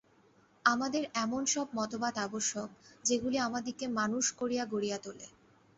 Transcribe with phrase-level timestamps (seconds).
[0.65, 2.69] আমাদের এমন সব মতবাদ আবশ্যক,
[3.05, 5.27] যেগুলি আমাদিগকে মানুষ করিয়া গড়িয়া তোলে।